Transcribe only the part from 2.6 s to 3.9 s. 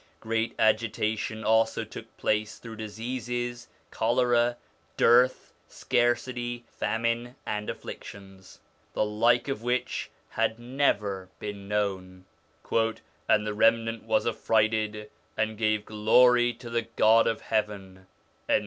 diseases,